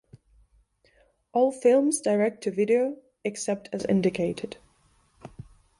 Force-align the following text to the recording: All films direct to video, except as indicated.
All 1.31 1.51
films 1.51 2.01
direct 2.01 2.41
to 2.45 2.49
video, 2.51 2.97
except 3.23 3.69
as 3.71 3.85
indicated. 3.85 4.57